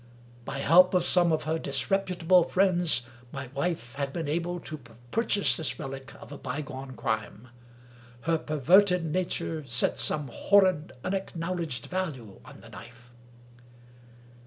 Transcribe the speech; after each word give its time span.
By 0.45 0.57
help 0.57 0.95
of 0.95 1.05
some 1.05 1.31
of 1.31 1.43
her 1.43 1.59
disreputable 1.59 2.41
friends, 2.43 3.05
my 3.31 3.49
wife 3.53 3.93
had 3.93 4.11
been 4.11 4.27
able 4.27 4.59
to 4.61 4.79
pur 5.11 5.23
chase 5.23 5.55
this 5.55 5.77
relic 5.77 6.11
of 6.19 6.31
a 6.31 6.39
bygone 6.39 6.95
crime. 6.95 7.49
Her 8.21 8.39
perverted 8.39 9.05
nature 9.05 9.63
set 9.67 9.99
some 9.99 10.29
horrid 10.29 10.91
unacknowledged 11.03 11.85
value 11.85 12.39
on 12.43 12.61
the 12.61 12.69
knife. 12.69 13.11